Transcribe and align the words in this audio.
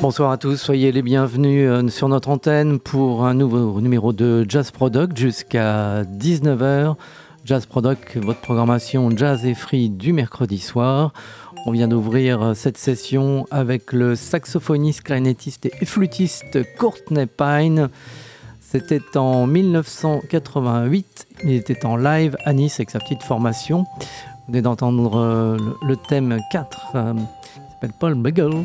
Bonsoir 0.00 0.30
à 0.30 0.38
tous, 0.38 0.56
soyez 0.56 0.92
les 0.92 1.02
bienvenus 1.02 1.68
euh, 1.68 1.88
sur 1.88 2.08
notre 2.08 2.28
antenne 2.28 2.78
pour 2.78 3.26
un 3.26 3.34
nouveau 3.34 3.80
numéro 3.80 4.12
de 4.12 4.46
Jazz 4.48 4.70
Product 4.70 5.16
jusqu'à 5.16 6.04
19h. 6.04 6.94
Jazz 7.44 7.66
Product, 7.66 8.16
votre 8.18 8.40
programmation 8.40 9.10
jazz 9.10 9.44
et 9.44 9.54
free 9.54 9.90
du 9.90 10.12
mercredi 10.12 10.60
soir. 10.60 11.12
On 11.66 11.72
vient 11.72 11.88
d'ouvrir 11.88 12.40
euh, 12.40 12.54
cette 12.54 12.78
session 12.78 13.48
avec 13.50 13.92
le 13.92 14.14
saxophoniste, 14.14 15.02
clarinettiste 15.02 15.66
et 15.66 15.84
flûtiste 15.84 16.60
Courtney 16.78 17.26
Pine. 17.26 17.88
C'était 18.60 19.16
en 19.16 19.48
1988. 19.48 21.26
Il 21.42 21.50
était 21.50 21.84
en 21.84 21.96
live 21.96 22.36
à 22.44 22.52
Nice 22.52 22.76
avec 22.76 22.90
sa 22.90 23.00
petite 23.00 23.24
formation. 23.24 23.84
Vous 23.98 24.52
venez 24.52 24.62
d'entendre 24.62 25.18
euh, 25.18 25.56
le 25.82 25.96
thème 25.96 26.38
4 26.52 26.86
qui 26.92 26.92
s'appelle 26.92 27.92
Paul 27.98 28.14
Bagel 28.14 28.64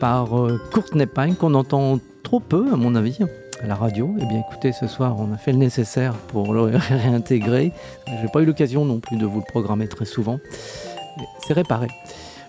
par 0.00 0.38
euh, 0.38 0.60
Courtney 0.72 1.06
Pine 1.06 1.36
qu'on 1.36 1.54
entend 1.54 1.98
trop 2.22 2.40
peu 2.40 2.66
à 2.72 2.76
mon 2.76 2.94
avis 2.94 3.18
à 3.62 3.66
la 3.66 3.74
radio. 3.74 4.14
Eh 4.20 4.26
bien 4.26 4.42
écoutez, 4.48 4.72
ce 4.72 4.86
soir 4.86 5.16
on 5.18 5.32
a 5.32 5.36
fait 5.36 5.52
le 5.52 5.58
nécessaire 5.58 6.14
pour 6.14 6.52
le 6.52 6.62
réintégrer. 6.90 7.72
J'ai 8.20 8.28
pas 8.28 8.40
eu 8.40 8.44
l'occasion 8.44 8.84
non 8.84 9.00
plus 9.00 9.16
de 9.16 9.26
vous 9.26 9.38
le 9.38 9.44
programmer 9.44 9.88
très 9.88 10.04
souvent. 10.04 10.38
C'est 11.46 11.54
réparé. 11.54 11.88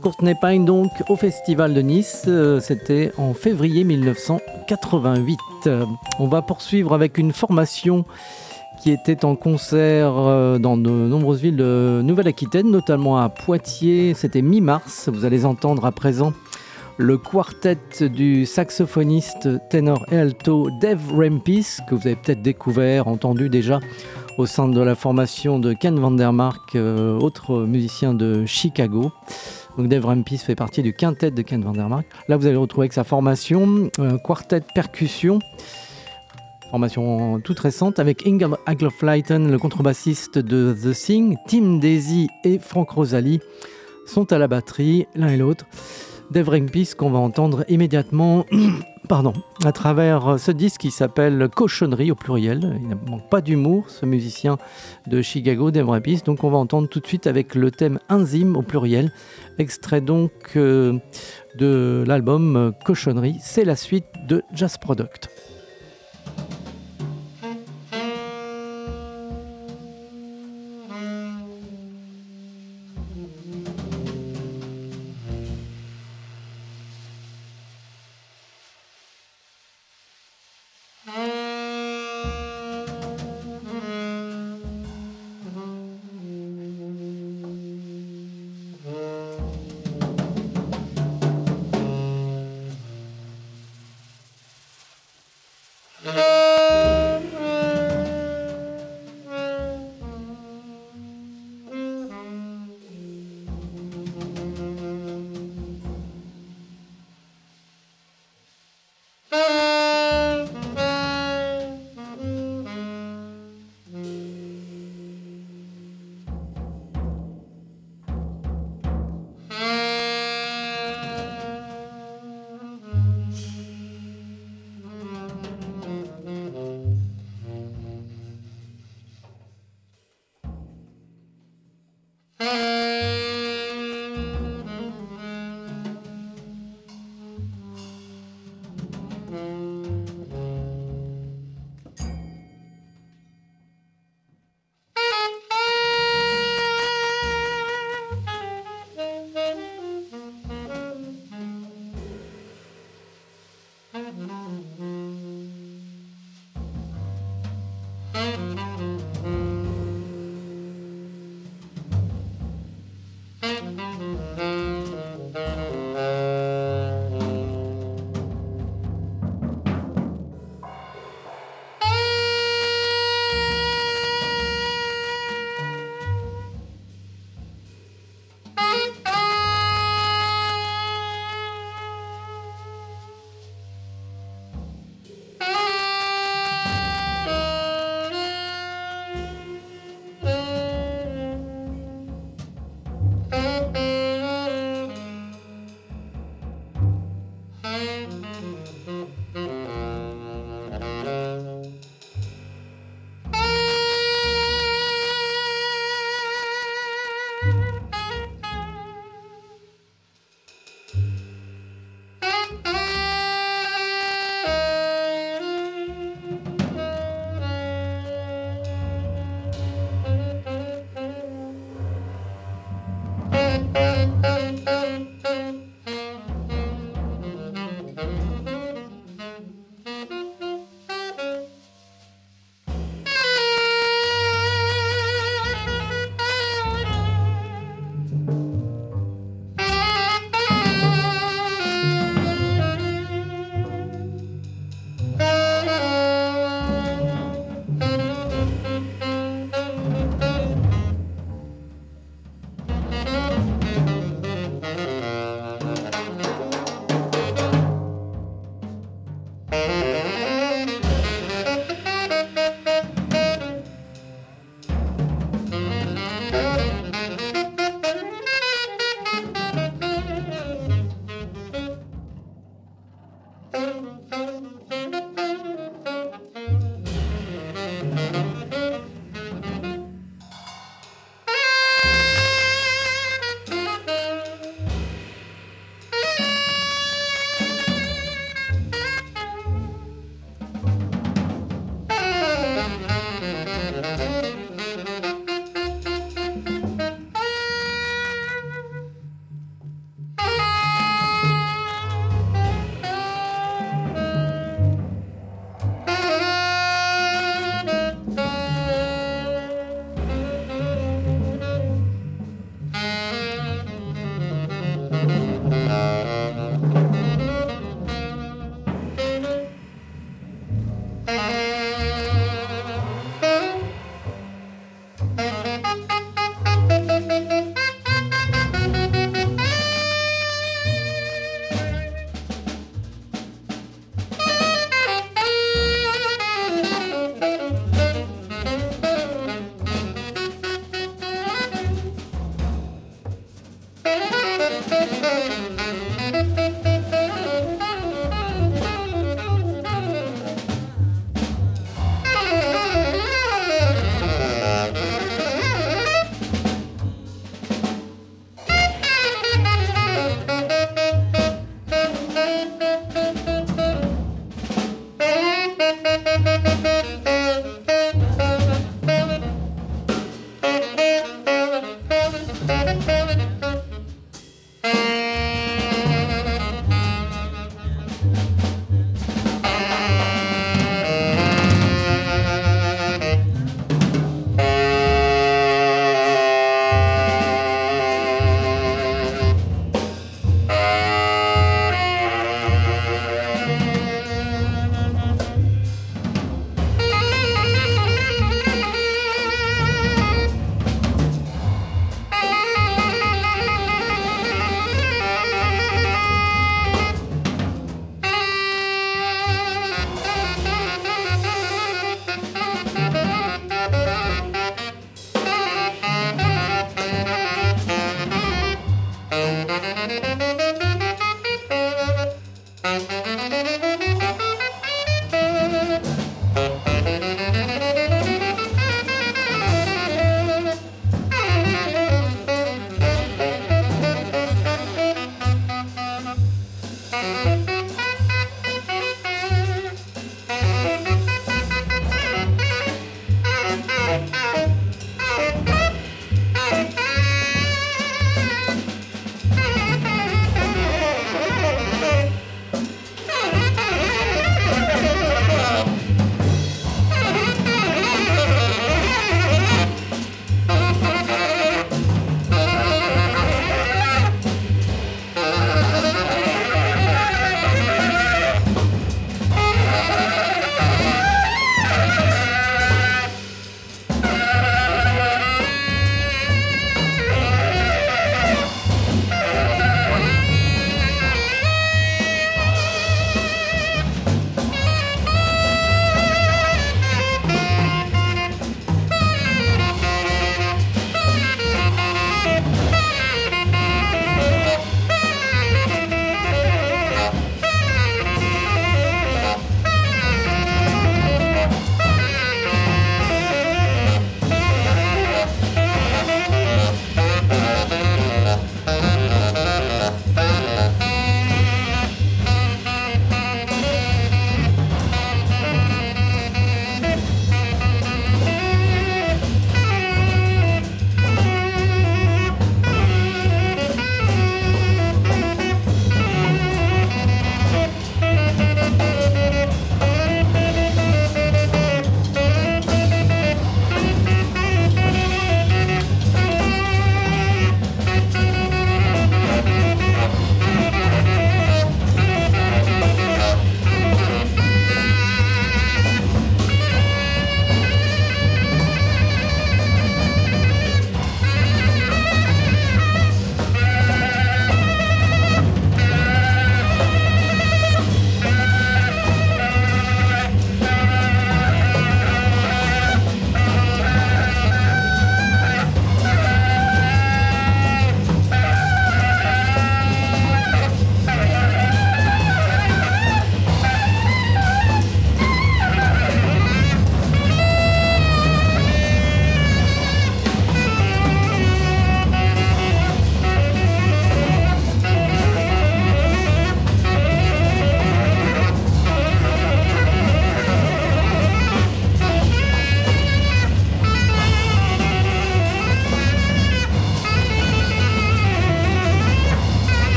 Courtney 0.00 0.34
Pine 0.40 0.64
donc 0.64 0.90
au 1.08 1.16
Festival 1.16 1.74
de 1.74 1.80
Nice, 1.80 2.24
euh, 2.26 2.60
c'était 2.60 3.12
en 3.18 3.34
février 3.34 3.84
1988. 3.84 5.38
on 6.18 6.26
va 6.26 6.42
poursuivre 6.42 6.92
avec 6.92 7.18
une 7.18 7.32
formation 7.32 8.04
qui 8.82 8.90
était 8.90 9.24
en 9.24 9.36
concert 9.36 10.12
euh, 10.16 10.58
dans 10.58 10.76
de 10.76 10.90
nombreuses 10.90 11.40
villes 11.40 11.56
de 11.56 12.00
Nouvelle-Aquitaine, 12.02 12.68
notamment 12.68 13.16
à 13.16 13.28
Poitiers. 13.28 14.12
C'était 14.14 14.42
mi-mars. 14.42 15.08
Vous 15.08 15.24
allez 15.24 15.44
entendre 15.44 15.84
à 15.84 15.92
présent 15.92 16.32
le 16.98 17.18
quartet 17.18 17.78
du 18.00 18.46
saxophoniste 18.46 19.48
ténor 19.70 20.04
et 20.10 20.16
alto 20.16 20.68
Dave 20.80 21.00
Rempis, 21.12 21.78
que 21.88 21.94
vous 21.94 22.06
avez 22.06 22.16
peut-être 22.16 22.42
découvert, 22.42 23.08
entendu 23.08 23.48
déjà 23.48 23.80
au 24.38 24.46
sein 24.46 24.68
de 24.68 24.80
la 24.80 24.94
formation 24.94 25.58
de 25.58 25.72
Ken 25.72 25.98
Vandermark, 25.98 26.74
euh, 26.74 27.18
autre 27.18 27.62
musicien 27.62 28.14
de 28.14 28.44
Chicago. 28.46 29.12
Donc 29.76 29.88
Dave 29.88 30.04
Rempis 30.04 30.38
fait 30.38 30.54
partie 30.54 30.82
du 30.82 30.92
quintet 30.92 31.30
de 31.30 31.42
Ken 31.42 31.62
Vandermark. 31.62 32.06
Là, 32.28 32.36
vous 32.36 32.46
allez 32.46 32.56
retrouver 32.56 32.84
avec 32.84 32.92
sa 32.92 33.04
formation, 33.04 33.90
un 33.98 34.18
quartet 34.18 34.62
percussion, 34.74 35.38
formation 36.70 37.40
toute 37.40 37.58
récente, 37.58 37.98
avec 37.98 38.26
Inga 38.26 38.50
Agloflighten, 38.66 39.50
le 39.50 39.58
contrebassiste 39.58 40.38
de 40.38 40.74
The 40.74 40.92
Sing, 40.92 41.36
Tim 41.46 41.78
Daisy 41.78 42.28
et 42.44 42.58
Frank 42.58 42.90
Rosalie 42.90 43.40
sont 44.06 44.32
à 44.32 44.38
la 44.38 44.48
batterie, 44.48 45.06
l'un 45.14 45.28
et 45.28 45.36
l'autre. 45.36 45.66
Dave 46.32 46.66
Peace 46.66 46.94
qu'on 46.96 47.10
va 47.10 47.18
entendre 47.18 47.64
immédiatement 47.68 48.46
pardon, 49.08 49.34
à 49.64 49.72
travers 49.72 50.38
ce 50.38 50.50
disque 50.50 50.80
qui 50.80 50.90
s'appelle 50.90 51.48
Cochonnerie 51.54 52.10
au 52.10 52.14
pluriel. 52.14 52.78
Il 52.80 52.88
ne 52.88 52.94
manque 52.94 53.28
pas 53.28 53.42
d'humour, 53.42 53.90
ce 53.90 54.06
musicien 54.06 54.56
de 55.06 55.20
Chicago, 55.20 55.70
Dave 55.70 56.00
Peace. 56.00 56.22
Donc 56.24 56.42
on 56.44 56.50
va 56.50 56.56
entendre 56.56 56.88
tout 56.88 57.00
de 57.00 57.06
suite 57.06 57.26
avec 57.26 57.54
le 57.54 57.70
thème 57.70 57.98
Enzyme 58.08 58.56
au 58.56 58.62
pluriel, 58.62 59.12
extrait 59.58 60.00
donc 60.00 60.32
euh, 60.56 60.98
de 61.58 62.02
l'album 62.06 62.72
Cochonnerie. 62.84 63.36
C'est 63.40 63.64
la 63.64 63.76
suite 63.76 64.06
de 64.26 64.42
Jazz 64.54 64.78
Product. 64.78 65.28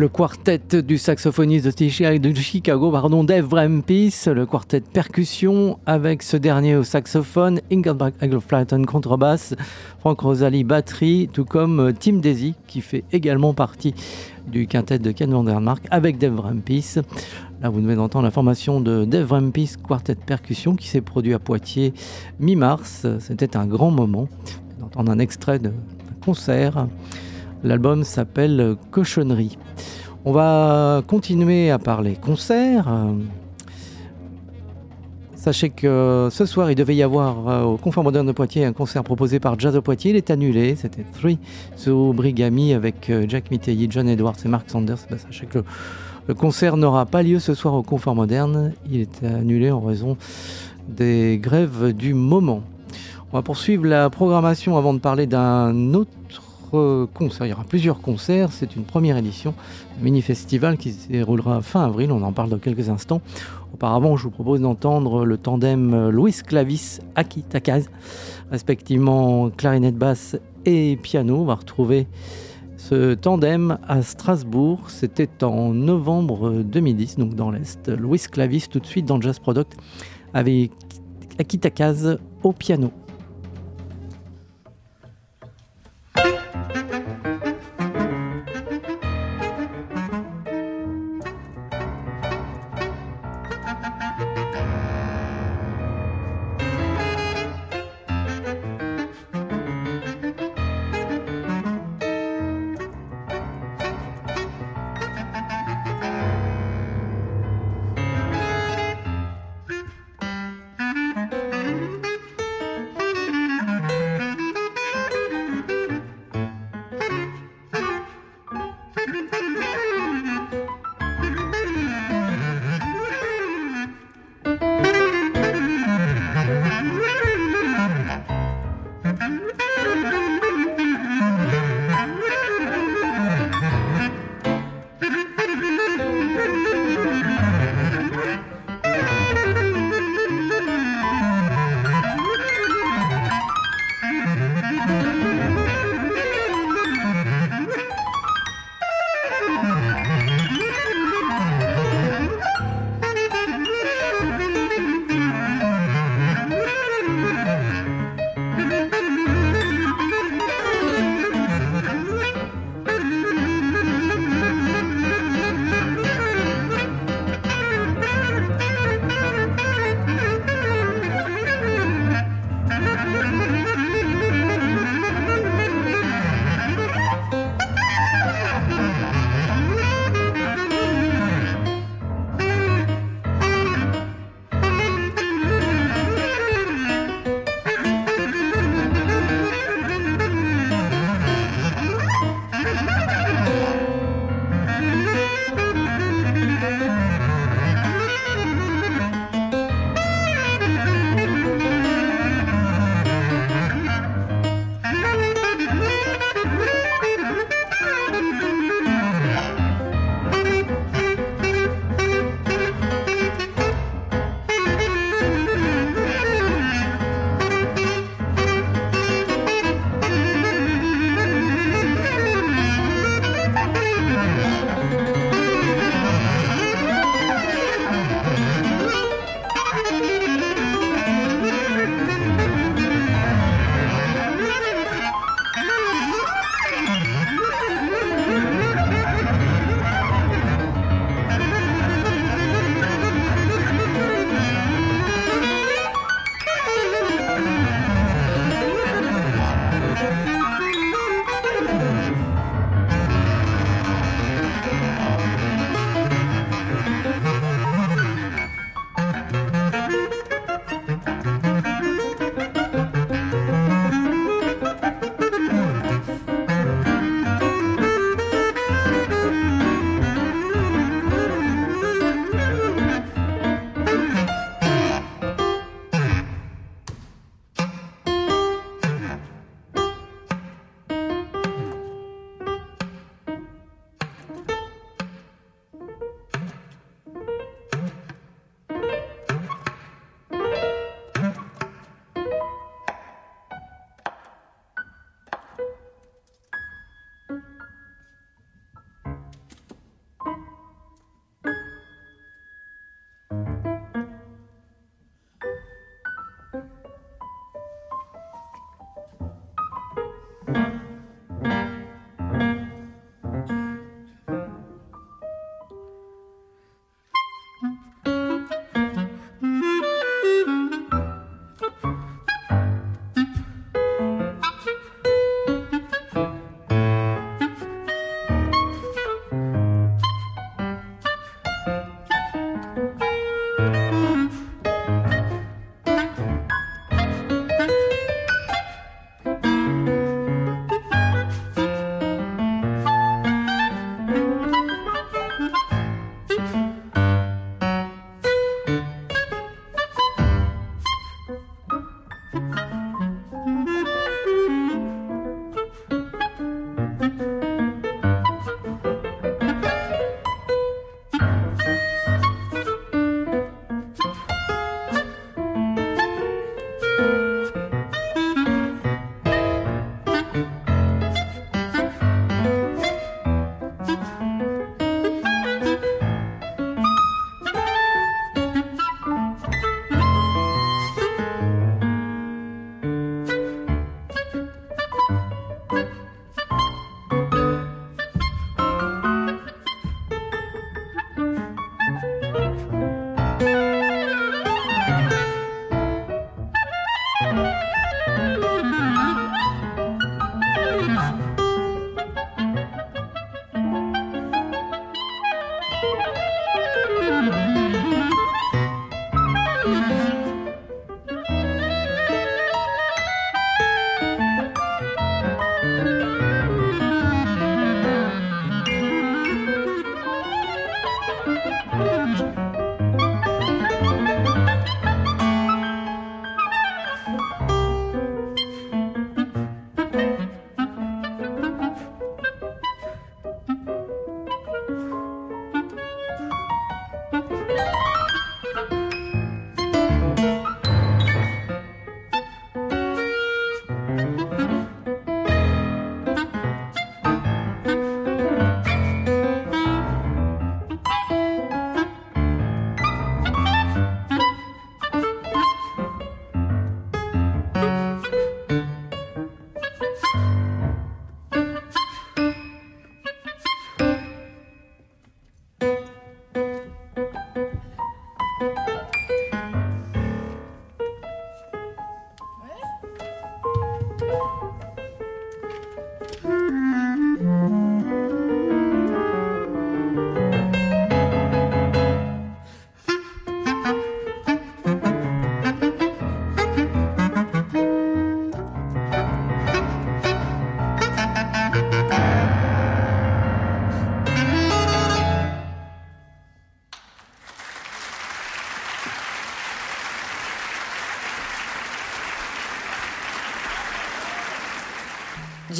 Le 0.00 0.08
quartet 0.08 0.80
du 0.80 0.96
saxophoniste 0.96 1.66
de 1.66 2.34
Chicago, 2.34 2.90
pardon, 2.90 3.22
Dave 3.22 3.46
Brempis, 3.46 4.24
le 4.28 4.46
quartet 4.46 4.80
percussion 4.80 5.78
avec 5.84 6.22
ce 6.22 6.38
dernier 6.38 6.74
au 6.74 6.84
saxophone, 6.84 7.60
Ingelbert 7.70 8.12
Egelflatten 8.22 8.86
contrebasse, 8.86 9.54
Frank 9.98 10.18
Rosalie 10.18 10.64
batterie, 10.64 11.28
tout 11.30 11.44
comme 11.44 11.80
euh, 11.80 11.92
Tim 11.92 12.14
Daisy 12.14 12.54
qui 12.66 12.80
fait 12.80 13.04
également 13.12 13.52
partie 13.52 13.94
du 14.50 14.66
quintet 14.66 14.98
de 14.98 15.10
Ken 15.10 15.32
Vandermark 15.32 15.86
avec 15.90 16.16
Dave 16.16 16.32
Brempis. 16.32 16.94
Là, 17.60 17.68
vous 17.68 17.82
venez 17.82 17.94
d'entendre 17.94 18.24
la 18.24 18.30
formation 18.30 18.80
de 18.80 19.04
Dave 19.04 19.26
Brempis 19.26 19.74
Quartet 19.86 20.14
Percussion 20.14 20.76
qui 20.76 20.88
s'est 20.88 21.02
produit 21.02 21.34
à 21.34 21.38
Poitiers 21.38 21.92
mi-mars. 22.38 23.06
C'était 23.18 23.54
un 23.54 23.66
grand 23.66 23.90
moment. 23.90 24.28
d'entendre 24.80 25.12
un 25.12 25.18
extrait 25.18 25.58
de 25.58 25.72
concert. 26.24 26.86
L'album 27.62 28.04
s'appelle 28.04 28.76
Cochonnerie. 28.90 29.58
On 30.24 30.32
va 30.32 31.02
continuer 31.06 31.70
à 31.70 31.78
parler 31.78 32.14
concert. 32.14 32.88
Sachez 35.40 35.70
que 35.70 36.28
ce 36.30 36.44
soir, 36.44 36.70
il 36.70 36.74
devait 36.74 36.94
y 36.94 37.02
avoir 37.02 37.48
euh, 37.48 37.62
au 37.62 37.78
Confort 37.78 38.04
Moderne 38.04 38.26
de 38.26 38.32
Poitiers 38.32 38.66
un 38.66 38.74
concert 38.74 39.02
proposé 39.02 39.40
par 39.40 39.58
Jazz 39.58 39.72
de 39.72 39.80
Poitiers. 39.80 40.10
Il 40.10 40.16
est 40.16 40.30
annulé. 40.30 40.76
C'était 40.76 41.02
Three 41.18 41.38
sous 41.76 42.12
Brigami 42.12 42.74
avec 42.74 43.08
euh, 43.08 43.24
Jack 43.26 43.50
Mitteilly, 43.50 43.86
John 43.90 44.06
Edwards 44.06 44.36
et 44.44 44.48
Mark 44.48 44.68
Sanders. 44.68 44.98
Ben, 45.08 45.18
sachez 45.18 45.46
que 45.46 45.60
le 46.28 46.34
concert 46.34 46.76
n'aura 46.76 47.06
pas 47.06 47.22
lieu 47.22 47.38
ce 47.38 47.54
soir 47.54 47.72
au 47.72 47.82
Confort 47.82 48.14
Moderne. 48.14 48.74
Il 48.90 49.00
est 49.00 49.24
annulé 49.24 49.70
en 49.70 49.80
raison 49.80 50.18
des 50.88 51.38
grèves 51.42 51.94
du 51.94 52.12
moment. 52.12 52.62
On 53.32 53.38
va 53.38 53.42
poursuivre 53.42 53.86
la 53.86 54.10
programmation 54.10 54.76
avant 54.76 54.92
de 54.92 54.98
parler 54.98 55.26
d'un 55.26 55.94
autre 55.94 56.10
concert. 57.14 57.46
Il 57.46 57.50
y 57.50 57.52
aura 57.52 57.64
plusieurs 57.64 58.00
concerts. 58.00 58.52
C'est 58.52 58.76
une 58.76 58.84
première 58.84 59.16
édition, 59.16 59.54
un 59.98 60.04
mini-festival 60.04 60.76
qui 60.76 60.92
se 60.92 61.08
déroulera 61.08 61.62
fin 61.62 61.84
avril. 61.84 62.12
On 62.12 62.22
en 62.22 62.32
parle 62.32 62.50
dans 62.50 62.58
quelques 62.58 62.88
instants. 62.88 63.20
Auparavant, 63.74 64.16
je 64.16 64.24
vous 64.24 64.30
propose 64.30 64.60
d'entendre 64.60 65.24
le 65.24 65.36
tandem 65.38 66.08
Louis 66.08 66.34
Clavis 66.46 66.98
Akitakaz, 67.14 67.88
respectivement 68.50 69.50
clarinette 69.50 69.96
basse 69.96 70.36
et 70.64 70.98
piano. 71.00 71.38
On 71.38 71.44
va 71.44 71.54
retrouver 71.54 72.06
ce 72.76 73.14
tandem 73.14 73.78
à 73.86 74.02
Strasbourg. 74.02 74.88
C'était 74.88 75.44
en 75.44 75.72
novembre 75.72 76.62
2010, 76.62 77.16
donc 77.16 77.34
dans 77.34 77.50
l'Est. 77.50 77.88
Louis 77.88 78.20
Clavis 78.30 78.66
tout 78.68 78.80
de 78.80 78.86
suite 78.86 79.06
dans 79.06 79.20
Jazz 79.20 79.38
Product 79.38 79.76
avec 80.34 80.72
Akitakaz 81.38 82.18
au 82.42 82.52
piano. 82.52 82.90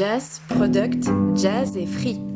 Jazz, 0.01 0.41
Product, 0.49 1.11
Jazz 1.35 1.77
et 1.77 1.85
Free. 1.85 2.30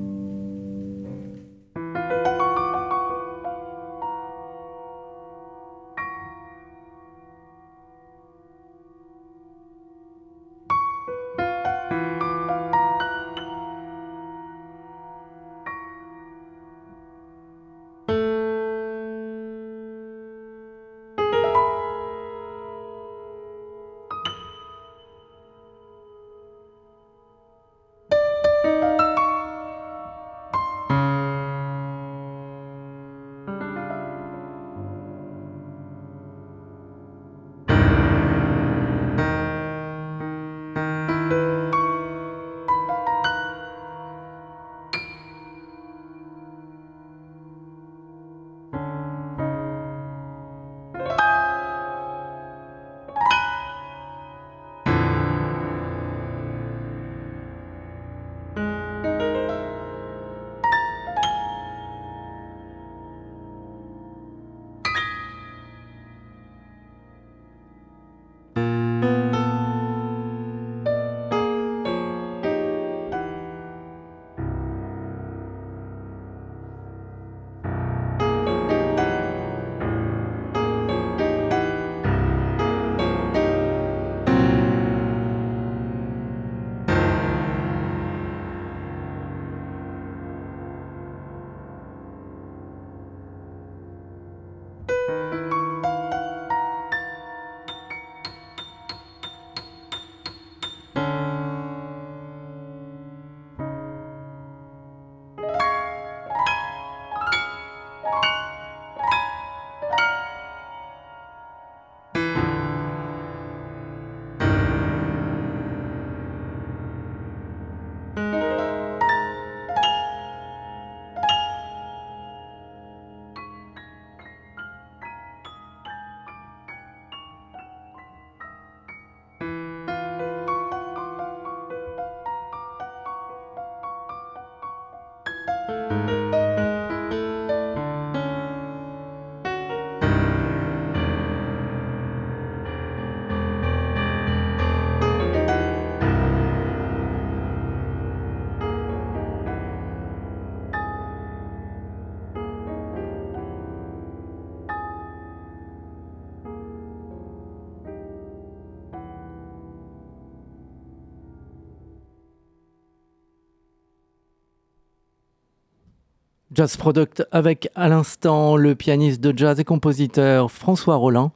Jazz 166.55 166.77
Product 166.77 167.27
avec 167.33 167.69
à 167.75 167.89
l'instant 167.89 168.57
le 168.57 168.77
pianiste 168.77 169.21
de 169.21 169.37
jazz 169.37 169.59
et 169.59 169.65
compositeur 169.65 170.53
François 170.53 170.95
Rollin, 170.95 171.33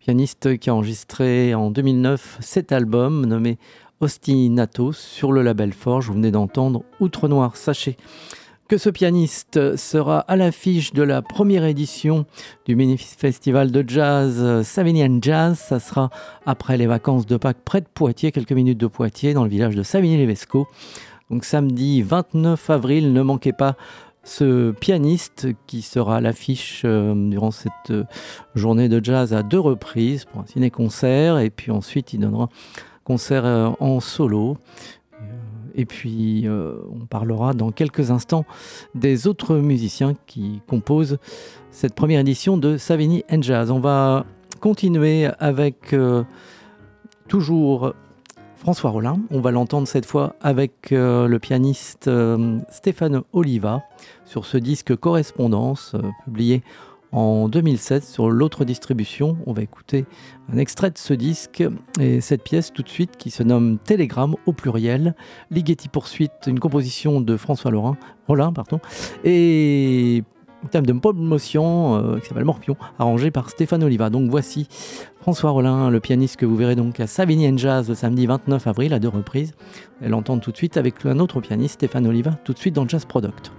pianiste 0.00 0.58
qui 0.58 0.68
a 0.68 0.74
enregistré 0.74 1.54
en 1.54 1.70
2009 1.70 2.38
cet 2.40 2.72
album 2.72 3.24
nommé 3.24 3.58
Ostinato 4.00 4.92
sur 4.92 5.30
le 5.30 5.42
label 5.42 5.72
Forge. 5.72 6.08
Vous 6.08 6.14
venez 6.14 6.32
d'entendre 6.32 6.82
Outre 6.98 7.28
Noir. 7.28 7.56
Sachez 7.56 7.96
que 8.66 8.78
ce 8.78 8.90
pianiste 8.90 9.76
sera 9.76 10.18
à 10.20 10.34
l'affiche 10.34 10.92
de 10.92 11.04
la 11.04 11.22
première 11.22 11.64
édition 11.64 12.26
du 12.64 12.74
mini-festival 12.74 13.70
de 13.70 13.84
jazz 13.86 14.62
Savigny 14.64 15.20
Jazz. 15.22 15.56
Ça 15.56 15.78
sera 15.78 16.10
après 16.46 16.76
les 16.76 16.88
vacances 16.88 17.26
de 17.26 17.36
Pâques 17.36 17.62
près 17.64 17.80
de 17.80 17.86
Poitiers, 17.86 18.32
quelques 18.32 18.52
minutes 18.52 18.78
de 18.78 18.88
Poitiers, 18.88 19.34
dans 19.34 19.44
le 19.44 19.50
village 19.50 19.76
de 19.76 19.84
Savigny-les-Vesco. 19.84 20.66
Donc 21.30 21.44
samedi 21.44 22.02
29 22.02 22.70
avril, 22.70 23.12
ne 23.12 23.22
manquez 23.22 23.52
pas 23.52 23.76
ce 24.24 24.70
pianiste 24.70 25.48
qui 25.66 25.82
sera 25.82 26.16
à 26.16 26.20
l'affiche 26.20 26.82
euh, 26.84 27.14
durant 27.14 27.50
cette 27.50 27.90
euh, 27.90 28.04
journée 28.54 28.88
de 28.88 29.04
jazz 29.04 29.34
à 29.34 29.42
deux 29.42 29.58
reprises 29.58 30.24
pour 30.26 30.42
un 30.42 30.46
ciné-concert 30.46 31.38
et 31.38 31.50
puis 31.50 31.72
ensuite 31.72 32.12
il 32.12 32.20
donnera 32.20 32.48
concert 33.04 33.44
euh, 33.44 33.70
en 33.80 33.98
solo. 33.98 34.56
et 35.74 35.86
puis 35.86 36.46
on 36.48 37.06
parlera 37.06 37.52
dans 37.54 37.72
quelques 37.72 38.10
instants 38.10 38.44
des 38.94 39.26
autres 39.26 39.56
musiciens 39.56 40.14
qui 40.26 40.60
composent 40.68 41.18
cette 41.70 41.94
première 41.94 42.20
édition 42.20 42.56
de 42.56 42.76
Savigny 42.76 43.24
Jazz. 43.40 43.70
On 43.70 43.80
va 43.80 44.26
continuer 44.60 45.28
avec 45.40 45.96
toujours 47.26 47.94
François 48.62 48.90
Rollin. 48.90 49.18
On 49.32 49.40
va 49.40 49.50
l'entendre 49.50 49.88
cette 49.88 50.06
fois 50.06 50.36
avec 50.40 50.92
le 50.92 51.36
pianiste 51.38 52.08
Stéphane 52.68 53.22
Oliva 53.32 53.82
sur 54.24 54.46
ce 54.46 54.56
disque 54.56 54.94
Correspondance 54.94 55.96
publié 56.24 56.62
en 57.10 57.48
2007 57.48 58.04
sur 58.04 58.30
l'autre 58.30 58.64
distribution. 58.64 59.36
On 59.46 59.52
va 59.52 59.62
écouter 59.62 60.04
un 60.52 60.58
extrait 60.58 60.92
de 60.92 60.98
ce 60.98 61.12
disque 61.12 61.64
et 61.98 62.20
cette 62.20 62.44
pièce 62.44 62.72
tout 62.72 62.84
de 62.84 62.88
suite 62.88 63.16
qui 63.16 63.32
se 63.32 63.42
nomme 63.42 63.78
Télégramme 63.78 64.36
au 64.46 64.52
pluriel. 64.52 65.16
Ligeti 65.50 65.88
Poursuite, 65.88 66.46
une 66.46 66.60
composition 66.60 67.20
de 67.20 67.36
François 67.36 67.72
Laurent, 67.72 67.96
Rollin, 68.28 68.52
pardon, 68.52 68.78
et 69.24 70.22
thème 70.70 70.86
de 70.86 70.92
promotion 70.92 71.96
euh, 71.96 72.18
qui 72.18 72.28
s'appelle 72.28 72.44
Morpion, 72.44 72.76
arrangé 72.98 73.30
par 73.30 73.50
Stéphane 73.50 73.82
Oliva. 73.82 74.10
Donc 74.10 74.30
voici 74.30 74.68
François 75.20 75.50
Rollin, 75.50 75.90
le 75.90 76.00
pianiste 76.00 76.36
que 76.36 76.46
vous 76.46 76.56
verrez 76.56 76.76
donc 76.76 77.00
à 77.00 77.06
Savigny 77.06 77.56
Jazz 77.56 77.88
le 77.88 77.94
samedi 77.94 78.26
29 78.26 78.66
avril 78.66 78.92
à 78.94 78.98
deux 78.98 79.08
reprises. 79.08 79.52
Elle 80.00 80.10
l'entend 80.10 80.38
tout 80.38 80.52
de 80.52 80.56
suite 80.56 80.76
avec 80.76 81.06
un 81.06 81.18
autre 81.18 81.40
pianiste, 81.40 81.74
Stéphane 81.74 82.06
Oliva, 82.06 82.32
tout 82.44 82.52
de 82.52 82.58
suite 82.58 82.74
dans 82.74 82.86
Jazz 82.88 83.04
Product. 83.04 83.52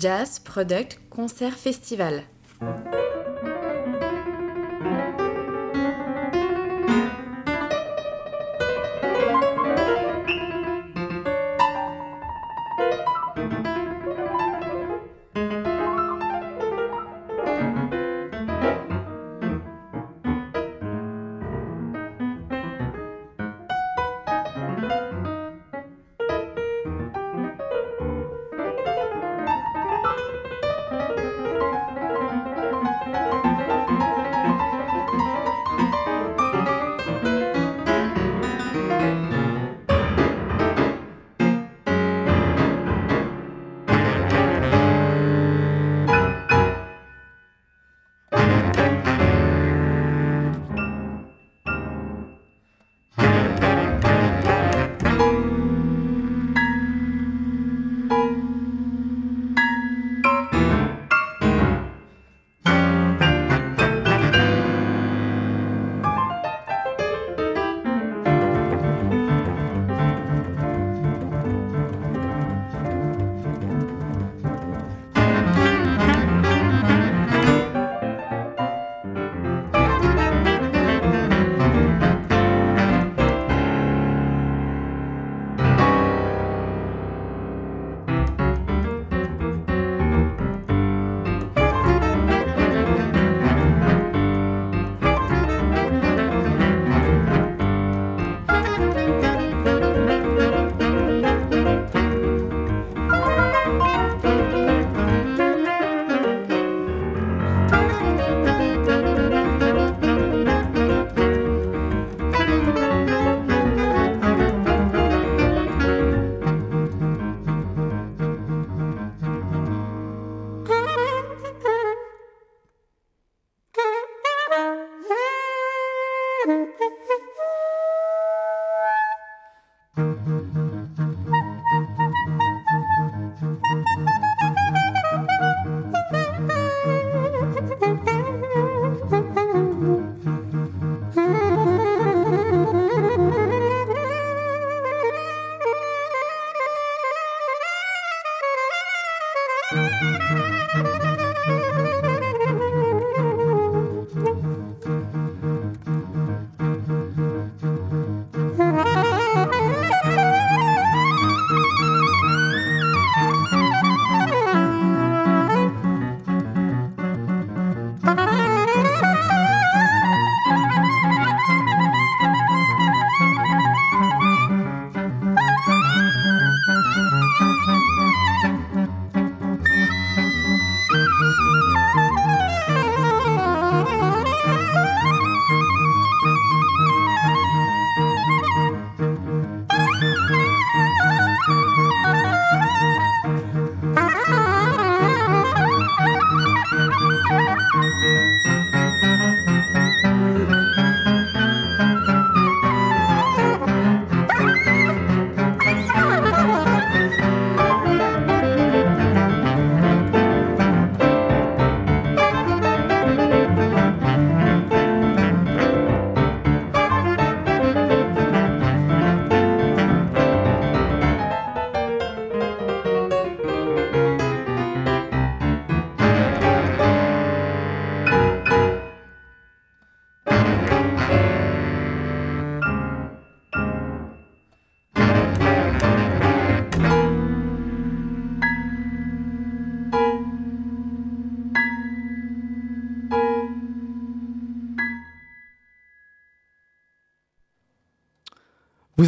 Jazz 0.00 0.38
Product 0.38 0.98
Concert 1.10 1.52
Festival. 1.52 2.22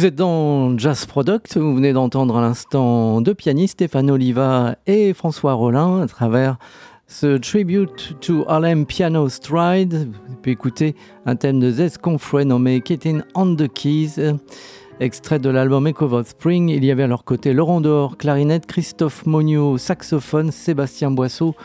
Vous 0.03 0.07
êtes 0.07 0.15
dans 0.15 0.77
Jazz 0.77 1.05
Product, 1.05 1.57
vous 1.57 1.75
venez 1.75 1.93
d'entendre 1.93 2.35
à 2.35 2.41
l'instant 2.41 3.21
deux 3.21 3.33
pianistes, 3.33 3.75
Stéphane 3.75 4.11
Oliva 4.11 4.75
et 4.85 5.13
François 5.13 5.53
Rollin, 5.53 6.01
à 6.01 6.07
travers 6.07 6.57
ce 7.07 7.37
Tribute 7.37 8.17
to 8.19 8.43
Harlem 8.49 8.85
Piano 8.85 9.29
Stride. 9.29 10.09
Vous 10.27 10.35
pouvez 10.35 10.51
écouter 10.51 10.97
un 11.25 11.37
thème 11.37 11.61
de 11.61 11.71
Zez 11.71 11.91
Confrey 12.01 12.43
nommé 12.43 12.81
Kitten 12.81 13.23
on 13.33 13.55
the 13.55 13.71
Keys, 13.71 14.19
extrait 14.99 15.39
de 15.39 15.49
l'album 15.49 15.87
Echo 15.87 16.11
of 16.11 16.27
Spring. 16.27 16.67
Il 16.67 16.83
y 16.83 16.91
avait 16.91 17.03
à 17.03 17.07
leur 17.07 17.23
côté 17.23 17.53
Laurent 17.53 17.79
Dehors, 17.79 18.17
clarinette, 18.17 18.65
Christophe 18.65 19.25
Monio, 19.25 19.77
saxophone, 19.77 20.51
Sébastien 20.51 21.11
Boisseau, 21.11 21.55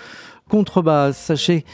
contrebasse. 0.49 1.17
Sachez 1.17 1.65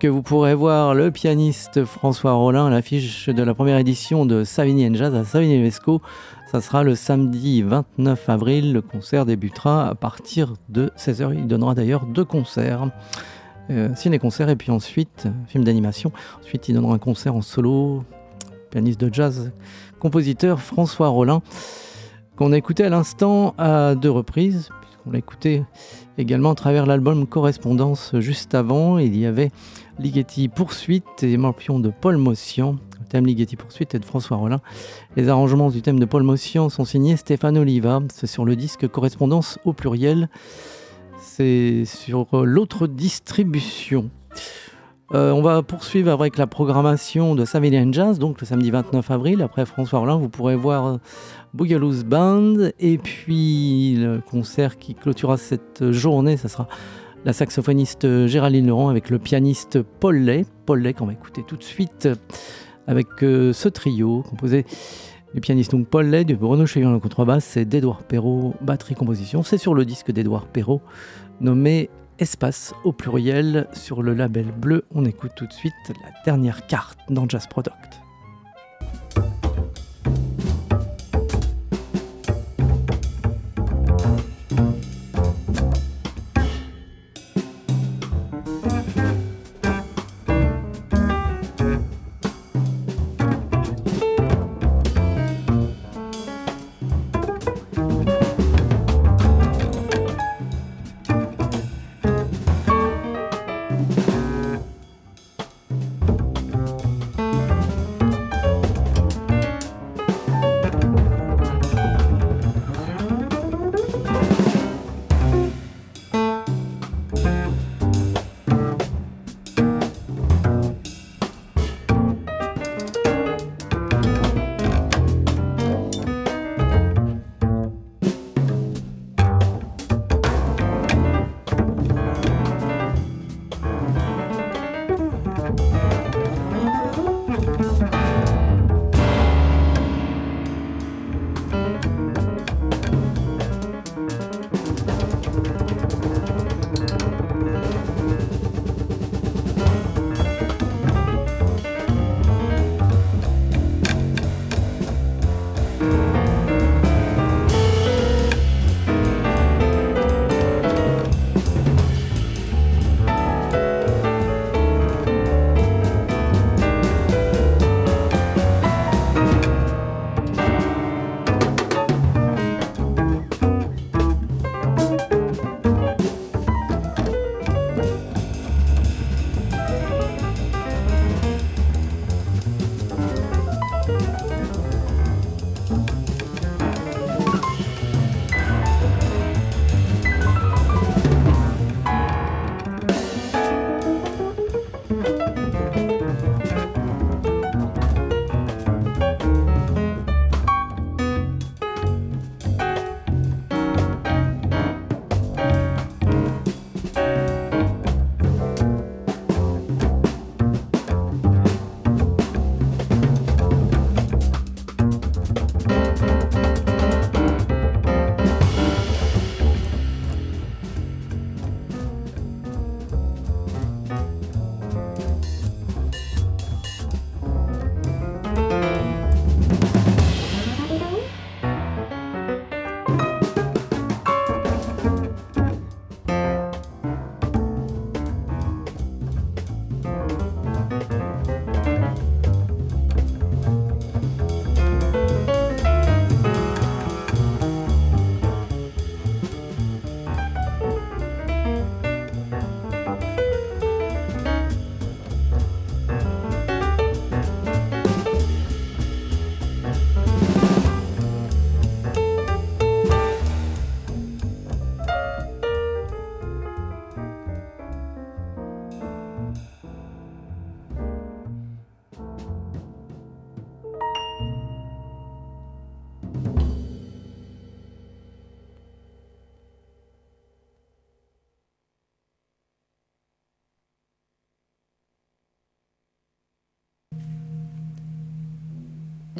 que 0.00 0.08
vous 0.08 0.22
pourrez 0.22 0.54
voir 0.54 0.94
le 0.94 1.10
pianiste 1.10 1.84
François 1.84 2.32
Rollin 2.32 2.66
à 2.66 2.70
l'affiche 2.70 3.28
de 3.28 3.42
la 3.42 3.54
première 3.54 3.78
édition 3.78 4.26
de 4.26 4.44
Savigny 4.44 4.94
Jazz 4.94 5.14
à 5.14 5.24
Savigny-Vesco. 5.24 6.02
Ça 6.50 6.60
sera 6.60 6.82
le 6.82 6.94
samedi 6.94 7.62
29 7.62 8.28
avril. 8.28 8.72
Le 8.72 8.82
concert 8.82 9.24
débutera 9.24 9.88
à 9.88 9.94
partir 9.94 10.54
de 10.68 10.92
16h. 10.96 11.34
Il 11.34 11.46
donnera 11.46 11.74
d'ailleurs 11.74 12.06
deux 12.06 12.24
concerts. 12.24 12.90
Euh, 13.70 13.94
ciné-concert 13.94 14.50
et 14.50 14.56
puis 14.56 14.70
ensuite 14.70 15.26
film 15.48 15.64
d'animation. 15.64 16.12
Ensuite, 16.40 16.68
il 16.68 16.74
donnera 16.74 16.94
un 16.94 16.98
concert 16.98 17.34
en 17.34 17.40
solo. 17.40 18.04
Pianiste 18.70 19.00
de 19.00 19.12
jazz, 19.12 19.52
compositeur 20.00 20.60
François 20.60 21.08
Rollin, 21.08 21.42
qu'on 22.36 22.52
a 22.52 22.56
écouté 22.56 22.82
à 22.84 22.88
l'instant 22.88 23.54
à 23.56 23.94
deux 23.94 24.10
reprises, 24.10 24.68
puisqu'on 25.04 25.10
l'a 25.10 25.18
écouté 25.18 25.64
également 26.18 26.50
à 26.50 26.54
travers 26.54 26.86
l'album 26.86 27.26
Correspondance 27.26 28.12
juste 28.18 28.54
avant. 28.54 28.98
Il 28.98 29.16
y 29.16 29.26
avait 29.26 29.50
Ligeti 29.98 30.48
Poursuite 30.48 31.22
et 31.22 31.36
Morpion 31.36 31.78
de 31.78 31.90
Paul 31.90 32.16
Motion. 32.16 32.78
Le 33.00 33.06
thème 33.06 33.26
Ligeti 33.26 33.56
Poursuite 33.56 33.94
est 33.94 33.98
de 33.98 34.04
François 34.04 34.36
Rollin. 34.36 34.60
Les 35.16 35.28
arrangements 35.28 35.70
du 35.70 35.82
thème 35.82 35.98
de 35.98 36.04
Paul 36.04 36.22
Motion 36.22 36.68
sont 36.68 36.84
signés 36.84 37.16
Stéphane 37.16 37.58
Oliva. 37.58 38.00
C'est 38.12 38.26
sur 38.26 38.44
le 38.44 38.56
disque 38.56 38.88
Correspondance 38.88 39.58
au 39.64 39.72
pluriel. 39.72 40.28
C'est 41.18 41.84
sur 41.84 42.44
l'autre 42.44 42.86
distribution. 42.86 44.10
Euh, 45.12 45.32
on 45.32 45.42
va 45.42 45.62
poursuivre 45.62 46.10
avec 46.10 46.38
la 46.38 46.46
programmation 46.46 47.34
de 47.34 47.44
Savilian 47.44 47.92
Jazz, 47.92 48.18
donc 48.18 48.40
le 48.40 48.46
samedi 48.46 48.70
29 48.70 49.10
avril. 49.10 49.42
Après 49.42 49.66
François 49.66 49.98
Rollin, 49.98 50.16
vous 50.16 50.30
pourrez 50.30 50.56
voir 50.56 50.98
Boogaloo's 51.54 52.04
Band. 52.04 52.70
Et 52.78 52.98
puis 52.98 53.96
le 53.96 54.20
concert 54.20 54.78
qui 54.78 54.94
clôturera 54.94 55.36
cette 55.36 55.90
journée, 55.90 56.36
ça 56.36 56.48
sera 56.48 56.68
la 57.24 57.32
saxophoniste 57.32 58.26
Géraldine 58.26 58.66
Laurent 58.66 58.88
avec 58.90 59.08
le 59.08 59.18
pianiste 59.18 59.80
Paul 59.82 60.16
Lay. 60.18 60.44
Paul 60.66 60.82
Lay 60.82 60.92
qu'on 60.92 61.06
va 61.06 61.14
écouter 61.14 61.42
tout 61.46 61.56
de 61.56 61.62
suite 61.62 62.08
avec 62.86 63.06
euh, 63.22 63.52
ce 63.52 63.68
trio 63.68 64.22
composé 64.22 64.66
du 65.32 65.40
pianiste 65.40 65.74
Paul 65.84 66.06
Lay, 66.06 66.24
de 66.24 66.34
Bruno 66.34 66.66
Chevion 66.66 66.92
la 66.92 67.00
contrebasse 67.00 67.56
et 67.56 67.64
d'Edouard 67.64 68.02
Perrault, 68.02 68.54
batterie 68.60 68.94
composition. 68.94 69.42
C'est 69.42 69.58
sur 69.58 69.74
le 69.74 69.84
disque 69.84 70.12
d'Edouard 70.12 70.46
Perrault 70.46 70.82
nommé 71.40 71.88
Espace 72.20 72.74
au 72.84 72.92
pluriel 72.92 73.66
sur 73.72 74.02
le 74.02 74.14
label 74.14 74.52
bleu. 74.52 74.84
On 74.94 75.04
écoute 75.04 75.32
tout 75.34 75.46
de 75.46 75.52
suite 75.52 75.74
la 75.88 76.10
dernière 76.24 76.66
carte 76.68 76.98
dans 77.10 77.28
Jazz 77.28 77.48
Product. 77.48 78.03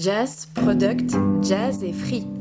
Jazz, 0.04 0.46
product, 0.52 1.16
jazz 1.40 1.82
et 1.82 1.94
free. 1.94 2.33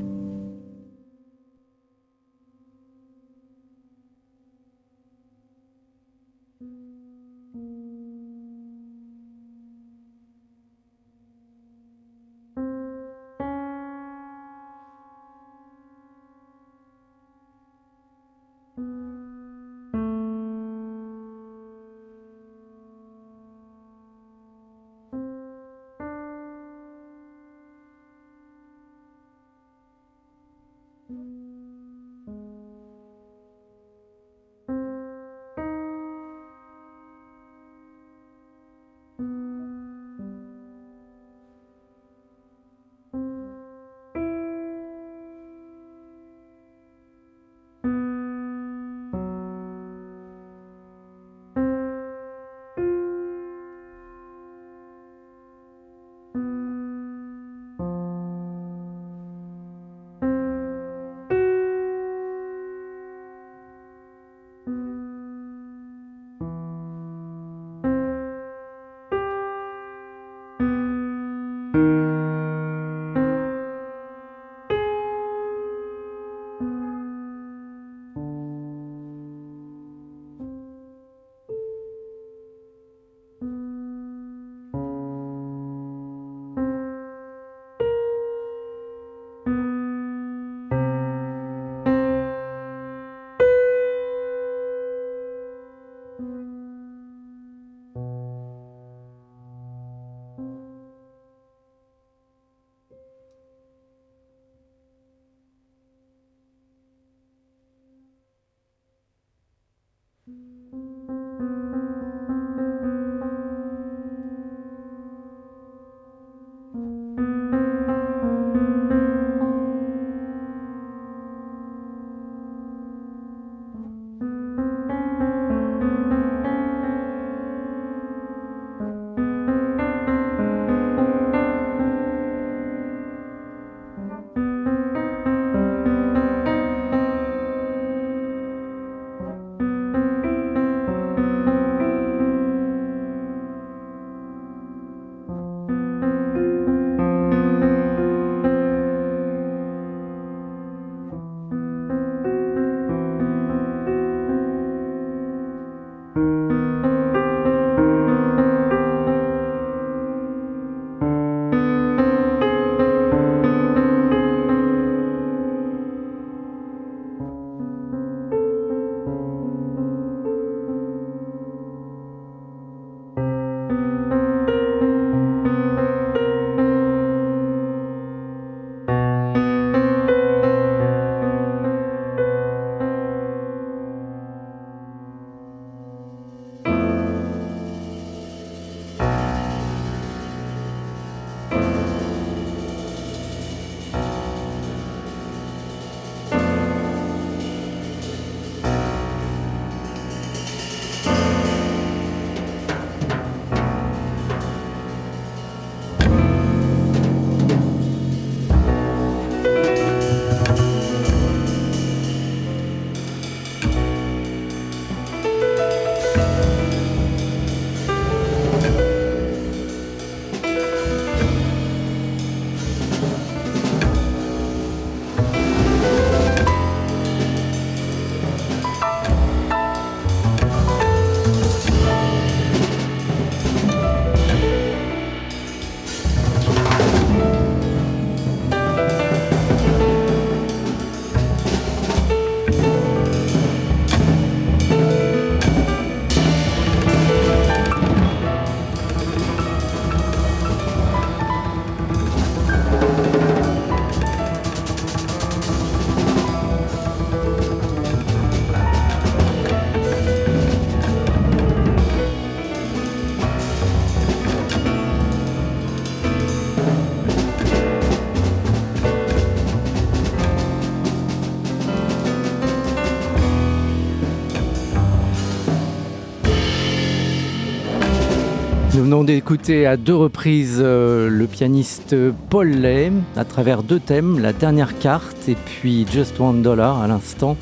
D'écouter 279.01 279.65
à 279.65 279.75
deux 279.75 279.95
reprises 279.95 280.59
euh, 280.61 281.09
le 281.09 281.25
pianiste 281.25 281.95
Paul 282.29 282.49
Lay 282.49 282.91
à 283.15 283.25
travers 283.25 283.63
deux 283.63 283.79
thèmes, 283.79 284.19
la 284.19 284.33
dernière 284.33 284.77
carte 284.77 285.27
et 285.27 285.33
puis 285.33 285.87
Just 285.91 286.19
One 286.19 286.43
Dollar 286.43 286.79
à 286.79 286.87
l'instant, 286.87 287.35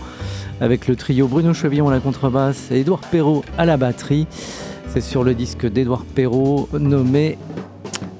avec 0.61 0.87
le 0.87 0.95
trio 0.95 1.27
Bruno 1.27 1.53
Chevillon 1.53 1.89
à 1.89 1.91
la 1.91 1.99
contrebasse 1.99 2.71
et 2.71 2.79
Édouard 2.79 3.01
Perrault 3.01 3.43
à 3.57 3.65
la 3.65 3.75
batterie. 3.75 4.27
C'est 4.87 5.01
sur 5.01 5.25
le 5.25 5.33
disque 5.33 5.65
d'Édouard 5.65 6.05
Perrault 6.05 6.69
nommé 6.71 7.37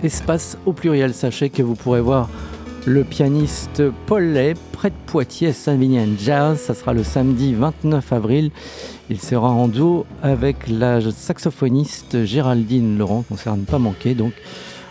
espace 0.04 0.58
au 0.66 0.74
pluriel. 0.74 1.14
Sachez 1.14 1.50
que 1.50 1.64
vous 1.64 1.76
pourrez 1.76 2.02
voir 2.02 2.28
le 2.88 3.04
pianiste 3.04 3.84
Paul 4.08 4.24
Lay 4.24 4.56
près 4.72 4.90
de 4.90 4.96
Poitiers 5.06 5.54
Saint-Vignan 5.54 6.18
Jazz. 6.18 6.60
Ça 6.60 6.74
sera 6.74 6.94
le 6.94 7.04
samedi 7.04 7.54
29 7.54 8.14
avril. 8.14 8.52
Il 9.10 9.20
sera 9.20 9.50
en 9.50 9.68
duo 9.68 10.06
avec 10.24 10.68
la 10.68 11.00
saxophoniste 11.12 12.26
Géraldine 12.26 12.98
Laurent, 12.98 13.24
concerne 13.28 13.62
pas 13.62 13.78
manquer. 13.78 14.16
Donc 14.16 14.34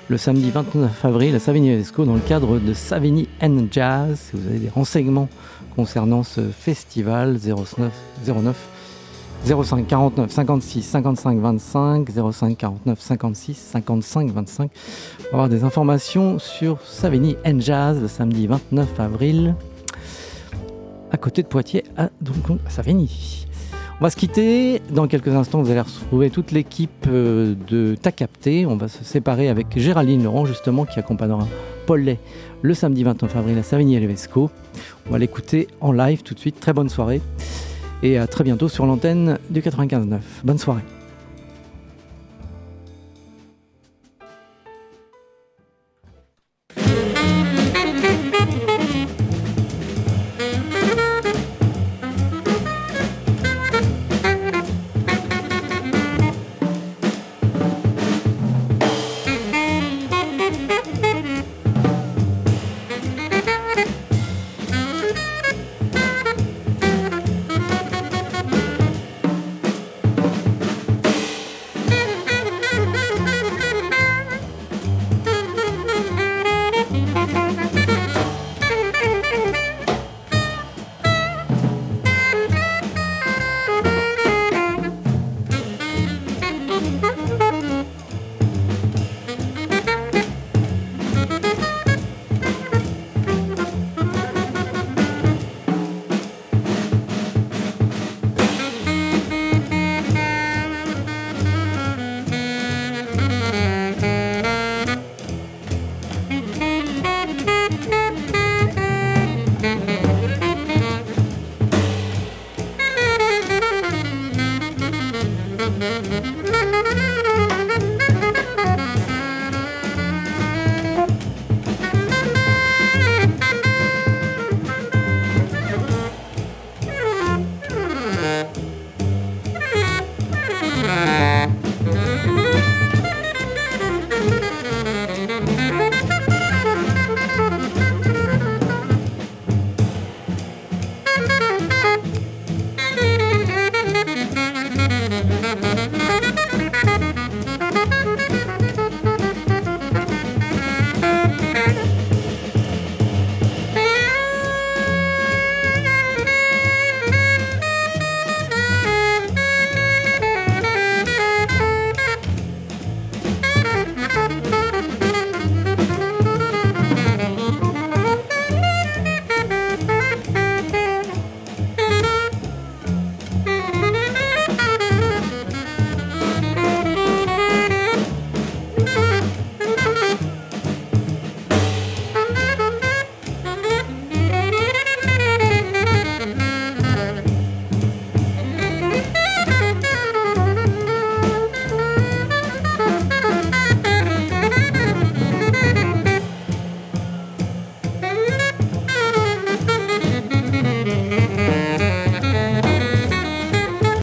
le 0.08 0.18
samedi 0.18 0.50
29 0.50 1.04
avril 1.04 1.34
à 1.34 1.38
Savigny-Vesco 1.40 2.04
dans 2.04 2.14
le 2.14 2.20
cadre 2.20 2.58
de 2.58 2.72
Savigny 2.74 3.28
Jazz. 3.70 4.18
Si 4.30 4.36
vous 4.36 4.48
avez 4.48 4.58
des 4.58 4.68
renseignements 4.68 5.28
concernant 5.74 6.22
ce 6.22 6.42
festival, 6.42 7.38
09, 7.44 7.90
09 8.26 8.69
05 9.44 9.86
49 9.86 10.30
56 10.30 10.82
55 10.82 11.38
25 11.38 12.08
05 12.32 12.58
49 12.58 13.00
56 13.00 13.54
55 13.54 14.30
25 14.30 14.70
pour 14.70 15.34
avoir 15.34 15.48
des 15.48 15.64
informations 15.64 16.38
sur 16.38 16.80
Savigny 16.82 17.36
and 17.46 17.60
Jazz 17.60 18.00
le 18.00 18.08
samedi 18.08 18.46
29 18.46 19.00
avril 19.00 19.54
à 21.10 21.16
côté 21.16 21.42
de 21.42 21.48
Poitiers 21.48 21.84
à, 21.96 22.10
donc, 22.20 22.58
à 22.66 22.70
Savigny. 22.70 23.46
On 24.00 24.04
va 24.04 24.10
se 24.10 24.16
quitter. 24.16 24.80
Dans 24.90 25.06
quelques 25.06 25.28
instants, 25.28 25.60
vous 25.60 25.70
allez 25.70 25.80
retrouver 25.80 26.30
toute 26.30 26.52
l'équipe 26.52 27.06
euh, 27.06 27.54
de 27.68 27.94
Ta 28.00 28.12
Capté. 28.12 28.64
On 28.64 28.76
va 28.76 28.88
se 28.88 29.04
séparer 29.04 29.50
avec 29.50 29.66
Géraldine 29.76 30.24
Laurent, 30.24 30.46
justement, 30.46 30.86
qui 30.86 30.98
accompagnera 30.98 31.46
Paul 31.86 32.00
Lay 32.00 32.18
le 32.62 32.72
samedi 32.72 33.04
29 33.04 33.36
avril 33.36 33.58
à 33.58 33.62
Savigny 33.62 33.96
et 33.96 34.00
Levesco. 34.00 34.50
On 35.06 35.12
va 35.12 35.18
l'écouter 35.18 35.68
en 35.82 35.92
live 35.92 36.22
tout 36.22 36.32
de 36.32 36.38
suite. 36.38 36.58
Très 36.60 36.72
bonne 36.72 36.88
soirée. 36.88 37.20
Et 38.02 38.18
à 38.18 38.26
très 38.26 38.44
bientôt 38.44 38.68
sur 38.68 38.86
l'antenne 38.86 39.38
du 39.50 39.60
95.9. 39.60 40.18
Bonne 40.44 40.58
soirée. 40.58 40.82